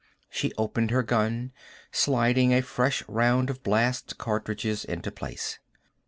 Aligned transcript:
She 0.31 0.51
opened 0.57 0.89
her 0.89 1.03
gun, 1.03 1.51
sliding 1.91 2.55
a 2.55 2.61
fresh 2.63 3.07
round 3.07 3.51
of 3.51 3.61
blast 3.61 4.17
cartridges 4.17 4.83
into 4.83 5.11
place. 5.11 5.59